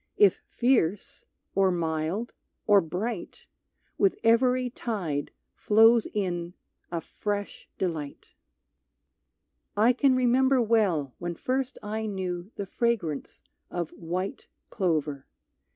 If 0.17 0.41
fierce, 0.47 1.25
or 1.53 1.69
mild, 1.69 2.33
or 2.65 2.81
bright, 2.81 3.45
With 3.99 4.17
every 4.23 4.67
tide 4.71 5.29
flows 5.55 6.07
in 6.11 6.55
a 6.91 7.01
fresh 7.01 7.69
delight. 7.77 8.33
I 9.77 9.93
can 9.93 10.15
remember 10.15 10.59
well 10.59 11.13
when 11.19 11.35
first 11.35 11.77
I 11.83 12.07
knew 12.07 12.49
The 12.55 12.65
fragrance 12.65 13.43
of 13.69 13.91
white 13.91 14.47
clover. 14.71 15.27